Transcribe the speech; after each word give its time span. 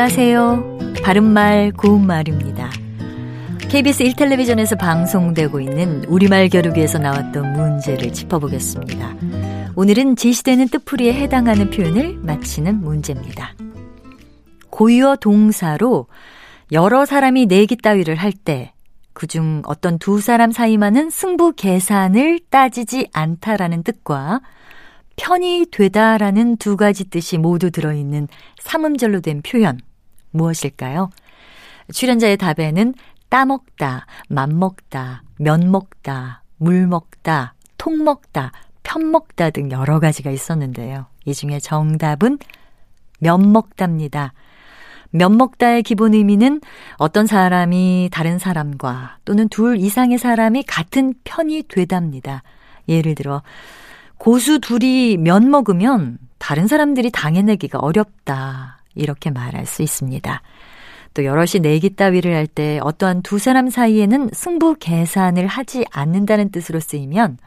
안녕하세요. 0.00 0.78
바른말 1.02 1.72
고운말입니다. 1.72 2.70
KBS 3.68 4.04
1텔레비전에서 4.04 4.78
방송되고 4.78 5.58
있는 5.58 6.04
우리말 6.04 6.50
겨루기에서 6.50 6.98
나왔던 6.98 7.54
문제를 7.54 8.12
짚어보겠습니다. 8.12 9.16
오늘은 9.74 10.14
제시되는 10.14 10.68
뜻풀이에 10.68 11.14
해당하는 11.14 11.70
표현을 11.70 12.14
맞히는 12.22 12.80
문제입니다. 12.80 13.56
고유어 14.70 15.16
동사로 15.16 16.06
여러 16.70 17.04
사람이 17.04 17.46
내기 17.46 17.74
따위를 17.74 18.14
할 18.14 18.30
때 18.32 18.74
그중 19.14 19.62
어떤 19.66 19.98
두 19.98 20.20
사람 20.20 20.52
사이만은 20.52 21.10
승부 21.10 21.52
계산을 21.56 22.38
따지지 22.50 23.08
않다라는 23.12 23.82
뜻과 23.82 24.42
편이 25.16 25.66
되다라는 25.72 26.56
두 26.58 26.76
가지 26.76 27.10
뜻이 27.10 27.36
모두 27.36 27.72
들어있는 27.72 28.28
삼음절로 28.60 29.22
된 29.22 29.42
표현 29.42 29.80
무엇일까요? 30.30 31.10
출연자의 31.92 32.36
답에는 32.36 32.94
따먹다, 33.28 34.06
맘먹다, 34.28 35.22
면먹다, 35.38 36.42
물먹다, 36.58 37.54
통먹다, 37.76 38.52
편먹다 38.82 39.50
등 39.50 39.70
여러 39.70 40.00
가지가 40.00 40.30
있었는데요. 40.30 41.06
이 41.24 41.34
중에 41.34 41.58
정답은 41.60 42.38
면먹답니다. 43.20 44.32
면먹다의 45.10 45.82
기본 45.82 46.14
의미는 46.14 46.60
어떤 46.96 47.26
사람이 47.26 48.10
다른 48.12 48.38
사람과 48.38 49.18
또는 49.24 49.48
둘 49.48 49.78
이상의 49.78 50.18
사람이 50.18 50.64
같은 50.64 51.14
편이 51.24 51.64
되답니다. 51.68 52.42
예를 52.88 53.14
들어 53.14 53.42
고수 54.18 54.60
둘이 54.60 55.16
면 55.16 55.50
먹으면 55.50 56.18
다른 56.38 56.66
사람들이 56.66 57.10
당해내기가 57.10 57.78
어렵다. 57.78 58.77
이렇게 58.98 59.30
말할 59.30 59.66
수 59.66 59.82
있습니다. 59.82 60.42
또 61.14 61.24
여럿이 61.24 61.60
내기 61.62 61.96
따위를 61.96 62.34
할 62.34 62.46
때 62.46 62.78
어떠한 62.82 63.22
두 63.22 63.38
사람 63.38 63.70
사이에는 63.70 64.30
승부 64.32 64.76
계산을 64.78 65.46
하지 65.46 65.84
않는다는 65.90 66.50
뜻으로 66.50 66.80
쓰이면 66.80 67.38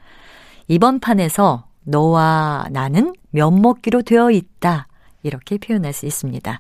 이번 0.67 0.99
판에서 0.99 1.65
너와 1.83 2.67
나는 2.71 3.13
면 3.31 3.61
먹기로 3.61 4.01
되어 4.01 4.31
있다. 4.31 4.87
이렇게 5.23 5.57
표현할 5.57 5.93
수 5.93 6.05
있습니다. 6.05 6.59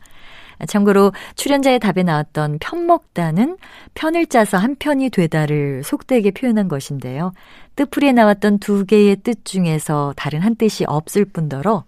참고로 0.67 1.11
출연자의 1.35 1.79
답에 1.79 2.03
나왔던 2.03 2.59
편먹다는 2.59 3.57
편을 3.95 4.27
짜서 4.27 4.57
한 4.57 4.75
편이 4.75 5.09
되다를 5.09 5.83
속되게 5.83 6.31
표현한 6.31 6.67
것인데요. 6.67 7.33
뜻풀이에 7.75 8.11
나왔던 8.11 8.59
두 8.59 8.85
개의 8.85 9.17
뜻 9.17 9.43
중에서 9.43 10.13
다른 10.15 10.41
한 10.41 10.55
뜻이 10.55 10.85
없을 10.85 11.25
뿐더러 11.25 11.83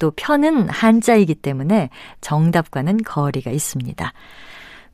또 0.00 0.10
편은 0.16 0.68
한자이기 0.68 1.36
때문에 1.36 1.90
정답과는 2.20 2.98
거리가 3.04 3.52
있습니다. 3.52 4.12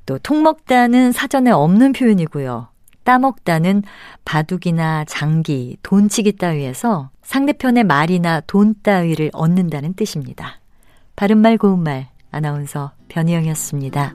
또 0.04 0.18
통먹다는 0.18 1.12
사전에 1.12 1.50
없는 1.50 1.92
표현이고요. 1.92 2.68
따먹다는 3.04 3.84
바둑이나 4.24 5.04
장기, 5.06 5.78
돈치기 5.82 6.32
따위에서 6.36 7.10
상대편의 7.22 7.84
말이나 7.84 8.40
돈 8.46 8.74
따위를 8.82 9.30
얻는다는 9.32 9.94
뜻입니다. 9.94 10.60
바른말 11.14 11.56
고운말 11.56 12.08
아나운서 12.30 12.92
변희영이었습니다. 13.08 14.14